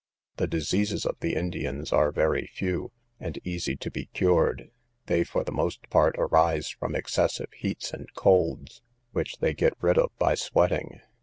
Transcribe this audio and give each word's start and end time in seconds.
The 0.37 0.47
diseases 0.47 1.05
of 1.05 1.19
the 1.19 1.35
Indians 1.35 1.93
are 1.93 2.11
very 2.11 2.47
few, 2.55 2.91
and 3.19 3.37
easy 3.43 3.75
to 3.75 3.91
be 3.91 4.07
cured: 4.07 4.71
they 5.05 5.23
for 5.23 5.43
the 5.43 5.51
most 5.51 5.87
part 5.91 6.15
arise 6.17 6.69
from 6.69 6.95
excessive 6.95 7.53
heats 7.53 7.91
and 7.93 8.11
colds, 8.15 8.81
which 9.11 9.37
they 9.37 9.53
get 9.53 9.73
rid 9.79 9.99
of 9.99 10.09
by 10.17 10.33
sweating. 10.33 11.01